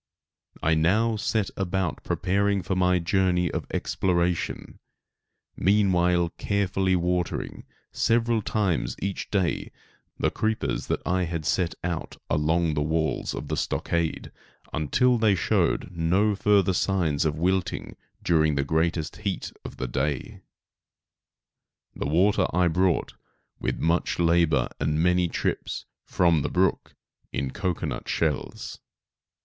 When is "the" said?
10.17-10.31, 12.73-12.81, 13.47-13.55, 18.55-18.63, 19.77-19.87, 21.95-22.07, 26.41-26.49